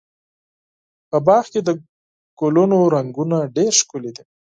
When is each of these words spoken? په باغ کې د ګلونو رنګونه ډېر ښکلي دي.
په 1.09 1.17
باغ 1.27 1.43
کې 1.53 1.59
د 1.67 1.69
ګلونو 2.39 2.77
رنګونه 2.95 3.37
ډېر 3.55 3.71
ښکلي 3.79 4.11
دي. 4.17 4.23